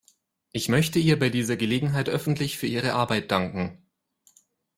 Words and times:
Ich 0.51 0.67
möchte 0.67 0.97
ihr 0.97 1.19
bei 1.19 1.29
dieser 1.29 1.57
Gelegenheit 1.57 2.09
öffentlich 2.09 2.57
für 2.57 2.65
ihre 2.65 2.93
Arbeit 2.93 3.29
danken. 3.29 3.85